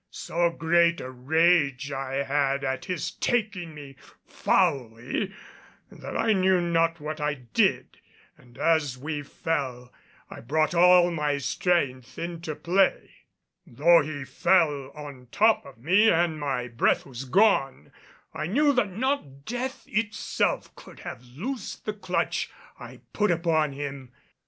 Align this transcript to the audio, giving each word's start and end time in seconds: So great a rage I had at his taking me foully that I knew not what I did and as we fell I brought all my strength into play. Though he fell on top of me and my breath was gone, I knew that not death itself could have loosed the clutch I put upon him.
So 0.09 0.49
great 0.49 0.99
a 0.99 1.11
rage 1.11 1.91
I 1.91 2.23
had 2.23 2.63
at 2.63 2.85
his 2.85 3.11
taking 3.11 3.75
me 3.75 3.97
foully 4.25 5.31
that 5.91 6.17
I 6.17 6.33
knew 6.33 6.59
not 6.59 6.99
what 6.99 7.21
I 7.21 7.35
did 7.35 7.99
and 8.35 8.57
as 8.57 8.97
we 8.97 9.21
fell 9.21 9.93
I 10.27 10.41
brought 10.41 10.73
all 10.73 11.11
my 11.11 11.37
strength 11.37 12.17
into 12.17 12.55
play. 12.55 13.11
Though 13.67 14.01
he 14.01 14.25
fell 14.25 14.89
on 14.95 15.27
top 15.31 15.67
of 15.67 15.77
me 15.77 16.09
and 16.09 16.39
my 16.39 16.67
breath 16.67 17.05
was 17.05 17.25
gone, 17.25 17.91
I 18.33 18.47
knew 18.47 18.73
that 18.73 18.89
not 18.91 19.45
death 19.45 19.83
itself 19.87 20.73
could 20.75 21.01
have 21.01 21.23
loosed 21.23 21.85
the 21.85 21.93
clutch 21.93 22.49
I 22.79 23.01
put 23.13 23.29
upon 23.29 23.73
him. 23.73 24.11